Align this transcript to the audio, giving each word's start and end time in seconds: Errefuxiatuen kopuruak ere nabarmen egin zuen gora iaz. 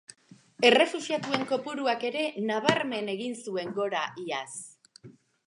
Errefuxiatuen 0.69 1.43
kopuruak 1.51 2.07
ere 2.09 2.23
nabarmen 2.47 3.13
egin 3.15 3.37
zuen 3.45 3.77
gora 3.79 4.03
iaz. 4.25 4.51